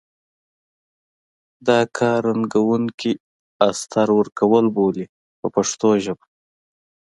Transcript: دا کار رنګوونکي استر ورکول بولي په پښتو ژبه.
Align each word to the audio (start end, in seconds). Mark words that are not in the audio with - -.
دا 1.67 1.79
کار 1.97 2.21
رنګوونکي 2.29 3.11
استر 3.67 4.07
ورکول 4.19 4.65
بولي 4.75 5.05
په 5.39 5.47
پښتو 5.55 5.89
ژبه. 6.03 6.25